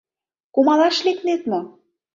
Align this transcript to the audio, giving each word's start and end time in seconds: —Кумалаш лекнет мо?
—Кумалаш 0.53 0.97
лекнет 1.05 1.41
мо? 1.51 1.61